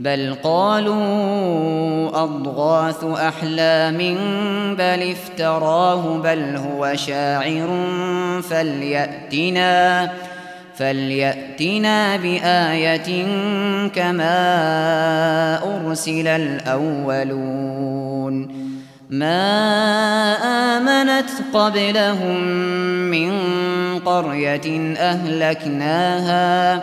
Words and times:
بل 0.00 0.34
قالوا 0.42 2.22
أضغاث 2.24 3.04
أحلام 3.04 3.98
بل 4.74 5.12
افتراه 5.12 6.18
بل 6.18 6.56
هو 6.56 6.92
شاعر 6.96 7.68
فليأتنا 8.50 10.12
فليأتنا 10.76 12.16
بآية 12.16 13.24
كما 13.88 14.38
أرسل 15.76 16.28
الأولون 16.28 17.40
ما 19.10 19.52
آمنت 20.76 21.30
قبلهم 21.54 22.44
من 23.10 23.32
قرية 23.98 24.94
أهلكناها 24.96 26.82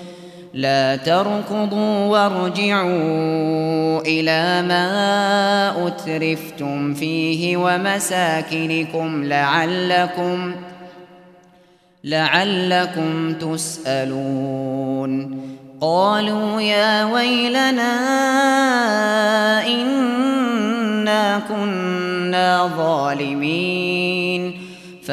لا 0.53 0.95
تركضوا 0.95 2.05
وارجعوا 2.05 4.01
إلى 4.01 4.67
ما 4.67 5.87
أترفتم 5.87 6.93
فيه 6.93 7.57
ومساكنكم 7.57 9.23
لعلكم 9.23 10.55
لعلكم 12.03 13.33
تسألون. 13.33 15.11
قالوا 15.81 16.61
يا 16.61 17.05
ويلنا 17.05 17.93
إنا 19.67 21.41
كنا 21.49 22.69
ظالمين. 22.77 23.80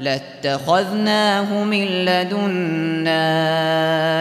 لاتخذناه 0.00 1.64
من 1.64 1.84
لدنا 1.84 3.18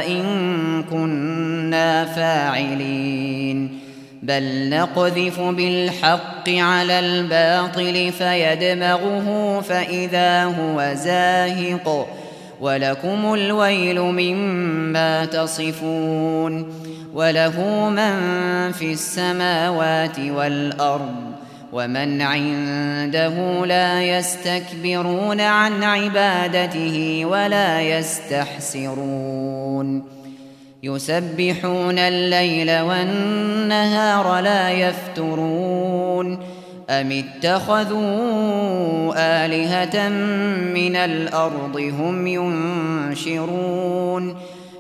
إن 0.08 0.84
كنا 0.84 2.06
فاعلين. 2.06 3.80
بل 4.24 4.70
نقذف 4.70 5.40
بالحق 5.40 6.50
على 6.50 7.00
الباطل 7.00 8.12
فيدمغه 8.12 9.62
فإذا 9.62 10.44
هو 10.44 10.94
زاهق. 10.94 12.08
ولكم 12.62 13.34
الويل 13.34 14.02
مما 14.02 15.26
تصفون. 15.26 16.74
وله 17.14 17.90
من 17.90 18.16
في 18.72 18.92
السماوات 18.92 20.20
والأرض. 20.20 21.35
ومن 21.76 22.22
عنده 22.22 23.66
لا 23.66 24.04
يستكبرون 24.04 25.42
عن 25.42 25.84
عبادته 25.84 27.26
ولا 27.26 27.82
يستحسرون. 27.82 30.04
يسبحون 30.84 32.00
الليل 32.00 32.80
والنهار 32.80 34.40
لا 34.40 34.72
يفترون. 34.72 36.40
أم 36.90 37.12
اتخذوا 37.12 38.04
آلهة 39.18 40.10
من 40.74 40.96
الأرض 40.96 41.94
هم 42.00 42.28
ينشرون. 42.28 44.36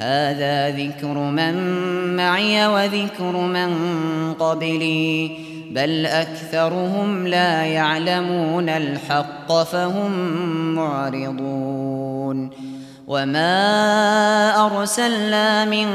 هذا 0.00 0.70
ذكر 0.70 1.18
من 1.18 1.54
معي 2.16 2.66
وذكر 2.66 3.36
من 3.36 3.70
قبلي 4.34 5.30
بل 5.70 6.06
أكثرهم 6.06 7.26
لا 7.26 7.64
يعلمون 7.64 8.68
الحق 8.68 9.62
فهم 9.62 10.12
معرضون. 10.74 12.50
وما 13.10 14.66
أرسلنا 14.66 15.64
من 15.64 15.88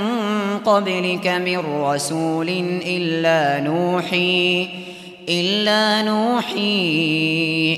قبلك 0.65 1.27
من 1.27 1.57
رسول 1.57 2.49
إلا 2.85 3.63
نوحي 3.63 4.69
إلا 5.29 6.01
نوحي 6.01 7.54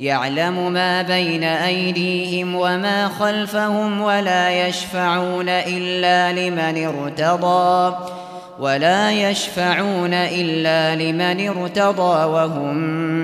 يعلم 0.00 0.72
ما 0.72 1.02
بين 1.02 1.44
أيديهم 1.44 2.54
وما 2.54 3.08
خلفهم 3.08 4.00
ولا 4.00 4.66
يشفعون 4.66 5.48
إلا 5.48 6.32
لمن 6.32 6.84
ارتضى 6.86 7.96
ولا 8.60 9.30
يشفعون 9.30 10.14
إلا 10.14 10.96
لمن 10.96 11.48
ارتضى 11.48 12.24
وهم 12.24 12.76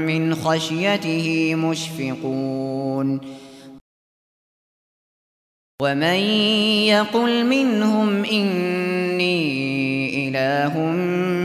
من 0.06 0.34
خشيته 0.34 1.54
مشفقون. 1.54 3.20
ومن 5.82 6.20
يقل 6.88 7.46
منهم 7.46 8.24
إني 8.24 9.38
إله 10.28 10.78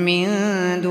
من 0.05 0.27
دونه 0.81 0.90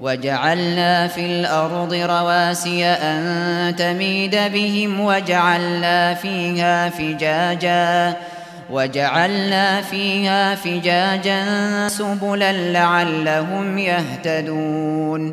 وجعلنا 0.00 1.08
في 1.08 1.20
الأرض 1.20 1.94
رواسي 1.94 2.84
أن 2.84 3.76
تميد 3.76 4.36
بهم 4.36 5.00
وجعلنا 5.00 6.14
فيها 6.14 6.88
فجاجا 6.88 8.16
وجعلنا 8.70 9.80
فيها 9.80 10.54
فجاجا 10.54 11.42
سبلا 11.88 12.52
لعلهم 12.52 13.78
يهتدون. 13.78 15.32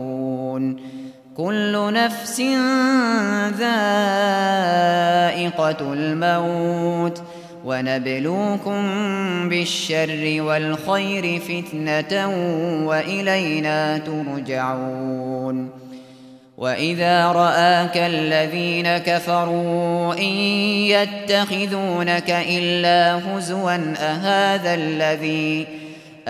كل 1.37 1.93
نفس 1.93 2.39
ذائقة 3.59 3.93
الموت. 5.93 7.21
ونبلوكم 7.65 8.79
بالشر 9.49 10.35
والخير 10.41 11.39
فتنة 11.39 12.27
وإلينا 12.87 13.97
ترجعون. 13.97 15.69
وإذا 16.57 17.31
رآك 17.31 17.97
الذين 17.97 18.97
كفروا 18.97 20.13
إن 20.13 20.33
يتخذونك 20.93 22.29
إلا 22.29 23.15
هزوا 23.17 23.93
أهذا 23.97 24.73
الذي 24.73 25.80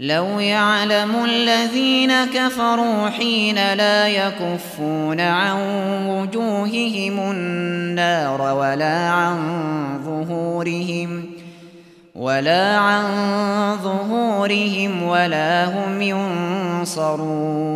لو 0.00 0.40
يعلم 0.40 1.24
الذين 1.24 2.24
كفروا 2.24 3.08
حين 3.08 3.74
لا 3.74 4.08
يكفون 4.08 5.20
عن 5.20 5.56
وجوههم 6.08 7.30
النار 7.30 8.40
ولا 8.40 9.08
عن 9.10 9.38
ظهورهم 10.04 11.30
ولا 12.14 12.76
عن 12.76 13.04
ظهورهم 13.82 15.02
ولا 15.02 15.64
هم 15.64 16.02
ينصرون 16.82 17.70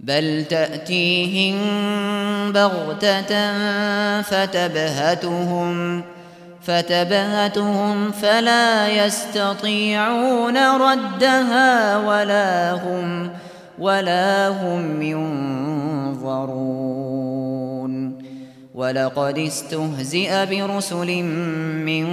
بل 0.00 0.44
تأتيهم 0.50 1.56
بغتة 2.52 3.52
فتبهتهم 4.22 6.02
فتبهتهم 6.62 8.10
فلا 8.10 8.88
يستطيعون 8.88 10.56
ردها 10.76 11.98
ولا 11.98 12.72
هم 12.72 13.30
ولا 13.78 14.48
هم 14.48 15.02
ينظرون. 15.02 16.80
ولقد 18.74 19.38
استهزئ 19.38 20.46
برسل 20.46 21.22
من 21.84 22.06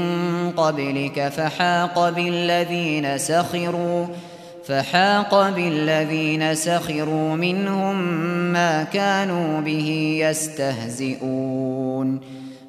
قبلك 0.51 1.27
فحاق 1.27 2.10
بالذين 2.10 3.18
سخروا 3.18 4.08
فحاق 4.68 5.50
بالذين 5.50 6.56
سخروا 6.56 7.36
منهم 7.36 7.96
ما 8.54 8.84
كانوا 8.84 9.62
به 9.62 10.18
يستهزئون. 10.22 12.20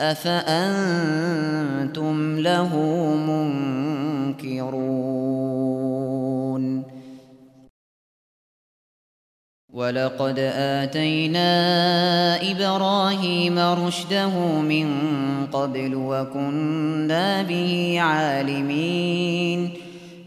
أفأنتم 0.00 1.36
له 2.38 2.76
منكرون؟ 3.16 5.24
ولقد 9.74 10.38
آتينا 10.54 11.50
إبراهيم 12.50 13.58
رشده 13.58 14.60
من 14.60 14.86
قبل 15.52 15.94
وكنا 15.94 17.42
به 17.42 17.96
عالمين. 18.00 19.83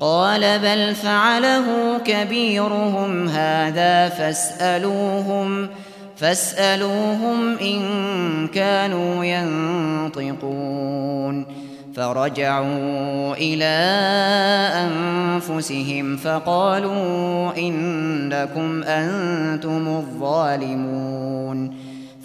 قال 0.00 0.58
بل 0.58 0.94
فعله 0.94 1.98
كبيرهم 2.04 3.28
هذا 3.28 4.08
فاسألوهم 4.08 5.68
فاسألوهم 6.16 7.58
إن 7.58 8.48
كانوا 8.48 9.24
ينطقون. 9.24 10.40
فرجعوا 11.96 13.34
إلى 13.34 13.76
أنفسهم 14.86 16.16
فقالوا 16.16 17.58
إنكم 17.58 18.82
أنتم 18.82 19.88
الظالمون. 19.88 21.79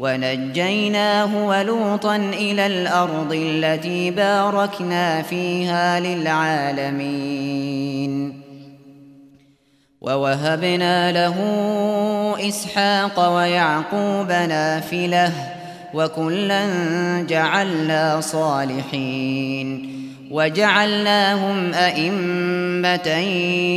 ونجيناه 0.00 1.46
ولوطا 1.46 2.16
إلى 2.16 2.66
الأرض 2.66 3.32
التي 3.32 4.10
باركنا 4.10 5.22
فيها 5.22 6.00
للعالمين. 6.00 7.24
ووهبنا 10.00 11.12
له 11.12 11.36
إسحاق 12.48 13.36
ويعقوب 13.36 14.28
نافلة 14.28 15.32
وكلا 15.94 16.66
جعلنا 17.28 18.20
صالحين. 18.20 19.94
وجعلناهم 20.30 21.74
أئمة 21.74 23.08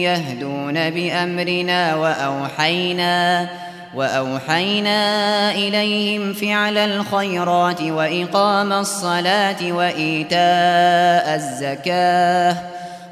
يهدون 0.01 0.89
بأمرنا 0.89 1.95
وأوحينا 1.95 3.49
وأوحينا 3.97 5.51
إليهم 5.51 6.33
فعل 6.33 6.77
الخيرات 6.77 7.81
وإقام 7.81 8.73
الصلاة 8.73 9.71
وإيتاء 9.71 11.35
الزكاة 11.35 12.57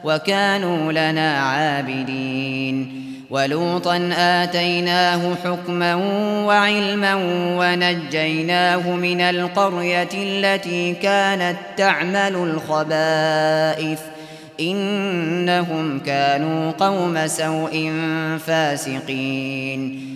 وكانوا 0.04 0.92
لنا 0.92 1.38
عابدين 1.38 3.01
ولوطا 3.30 4.10
آتيناه 4.18 5.36
حكما 5.44 5.96
وعلما 6.46 7.15
ونجيناه 7.60 8.89
من 8.89 9.22
القرية 9.22 10.10
التي 10.13 10.94
كانت 10.94 11.58
تعمل 11.77 12.36
الخبائث 12.36 14.00
إنهم 14.60 16.00
كانوا 16.00 16.72
قوم 16.72 17.27
سوء 17.27 17.92
فاسقين 18.46 20.15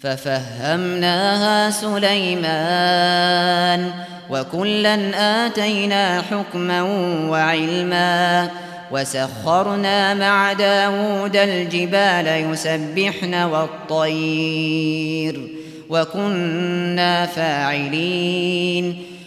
ففهمناها 0.00 1.70
سليمان 1.70 3.26
وكلا 4.30 5.46
آتينا 5.46 6.22
حكما 6.22 6.82
وعلما 7.30 8.50
وسخرنا 8.90 10.14
مع 10.14 10.52
داود 10.52 11.36
الجبال 11.36 12.26
يسبحن 12.52 13.34
والطير 13.34 14.76
وكنا 15.90 17.26
فاعلين 17.26 19.15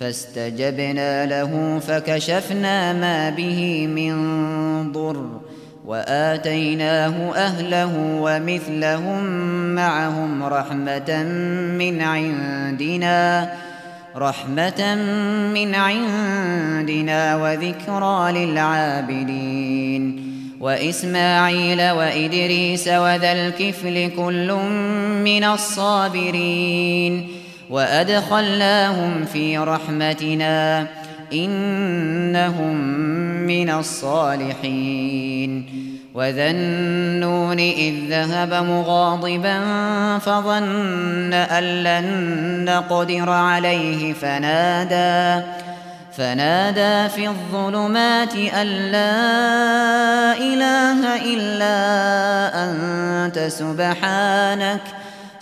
فاستجبنا 0.00 1.26
له 1.26 1.78
فكشفنا 1.78 2.92
ما 2.92 3.30
به 3.30 3.86
من 3.86 4.12
ضر 4.92 5.26
وآتيناه 5.86 7.32
أهله 7.34 8.20
ومثلهم 8.20 9.24
معهم 9.74 10.42
رحمة 10.42 11.22
من 11.78 12.02
عندنا 12.02 13.52
رحمة 14.16 14.94
من 15.54 15.74
عندنا 15.74 17.36
وذكرى 17.36 18.32
للعابدين. 18.32 20.32
وإسماعيل 20.60 21.90
وإدريس 21.90 22.88
وذا 22.88 23.32
الكفل 23.32 24.10
كل 24.16 24.52
من 25.24 25.44
الصابرين. 25.44 27.35
وأدخلناهم 27.70 29.24
في 29.24 29.58
رحمتنا 29.58 30.86
إنهم 31.32 32.76
من 33.46 33.70
الصالحين 33.70 35.66
وذا 36.14 36.50
إذ 37.58 37.94
ذهب 38.10 38.54
مغاضبا 38.54 39.58
فظن 40.18 41.32
أن 41.32 41.64
لن 41.64 42.64
نقدر 42.64 43.30
عليه 43.30 44.12
فنادى 44.12 45.46
فنادى 46.16 47.08
في 47.08 47.28
الظلمات 47.28 48.36
أن 48.36 48.66
لا 48.66 49.12
إله 50.36 51.16
إلا 51.34 51.76
أنت 52.64 53.38
سبحانك 53.38 54.80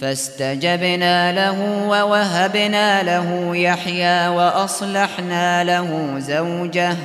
فاستجبنا 0.00 1.32
له 1.32 1.88
ووهبنا 1.88 3.02
له 3.02 3.56
يحيى 3.56 4.28
وأصلحنا 4.28 5.64
له 5.64 6.18
زوجه. 6.18 6.96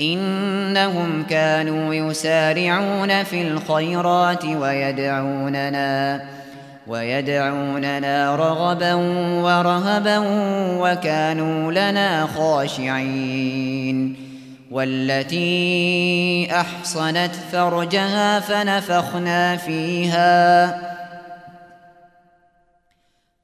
إنهم 0.00 1.26
كانوا 1.30 1.94
يسارعون 1.94 3.24
في 3.24 3.42
الخيرات 3.42 4.44
ويدعوننا 4.44 6.22
ويدعوننا 6.86 8.36
رغبا 8.36 8.94
ورهبا 9.42 10.18
وكانوا 10.78 11.72
لنا 11.72 12.26
خاشعين. 12.26 14.16
والتي 14.70 16.48
أحصنت 16.52 17.34
فرجها 17.52 18.40
فنفخنا 18.40 19.56
فيها. 19.56 20.99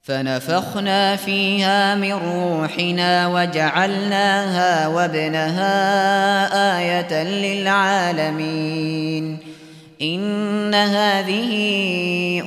فنفخنا 0.06 1.16
فيها 1.16 1.94
من 1.94 2.12
روحنا 2.12 3.26
وجعلناها 3.26 4.88
وابنها 4.88 6.78
آية 6.78 7.22
للعالمين. 7.22 9.38
إن 10.02 10.74
هذه 10.74 11.52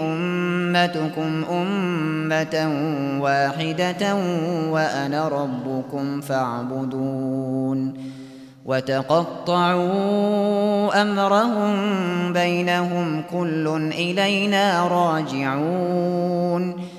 أمتكم 0.02 1.46
أمة 1.52 2.72
واحدة 3.22 4.16
وأنا 4.70 5.28
ربكم 5.28 6.22
فاعبدون. 6.22 7.94
وتقطعوا 8.66 9.92
أمرهم 11.02 12.34
بينهم 12.34 13.24
كل 13.32 13.92
إلينا 13.94 14.88
راجعون. 14.88 16.99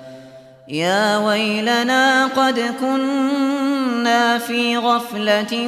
يا 0.71 1.17
ويلنا 1.17 2.25
قد 2.25 2.59
كنا 2.79 4.37
في 4.37 4.77
غفلة 4.77 5.67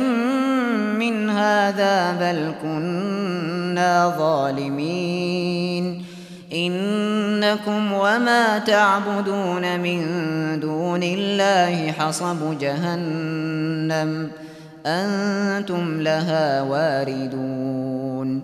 من 1.00 1.30
هذا 1.30 2.12
بل 2.12 2.54
كنا 2.62 4.16
ظالمين. 4.18 6.06
إنكم 6.54 7.94
وما 7.94 8.60
تعبدون 8.60 9.80
من 9.80 10.00
دون 10.60 11.04
الله 11.04 11.92
حصب 11.92 12.60
جهنم 12.60 14.32
أنتم 14.86 16.02
لها 16.02 16.62
واردون. 16.62 18.44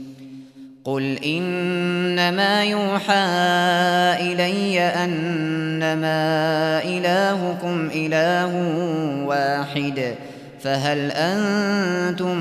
قل 0.85 1.19
إنما 1.25 2.63
يوحى 2.63 3.13
إلي 4.19 4.79
أنما 4.79 6.23
إلهكم 6.83 7.89
إله 7.95 8.55
واحد 9.25 10.15
فهل 10.61 11.11
أنتم 11.11 12.37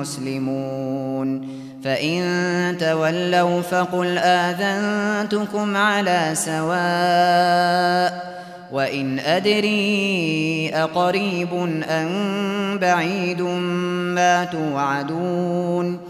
مسلمون 0.00 1.48
فإن 1.84 2.76
تولوا 2.80 3.60
فقل 3.60 4.18
آذنتكم 4.18 5.76
على 5.76 6.30
سواء 6.34 8.30
وإن 8.72 9.18
أدري 9.18 10.70
أقريب 10.74 11.82
أم 11.90 12.78
بعيد 12.78 13.42
ما 13.42 14.44
توعدون 14.44 16.09